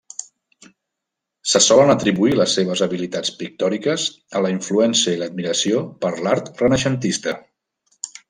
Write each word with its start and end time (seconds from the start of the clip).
Se 1.51 1.59
solen 1.65 1.91
atribuir 1.93 2.31
les 2.39 2.55
seves 2.59 2.81
habilitats 2.85 3.33
pictòriques 3.41 4.07
a 4.39 4.43
la 4.47 4.53
influència 4.55 5.15
i 5.17 5.21
l'admiració 5.21 5.85
per 6.07 6.13
l'art 6.27 6.49
renaixentista. 6.65 7.37